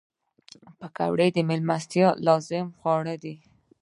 پکورې 0.79 1.27
د 1.33 1.37
میلمستیا 1.49 2.01
یو 2.13 2.17
لازمي 2.25 2.69
خواړه 2.79 3.15
دي 3.23 3.35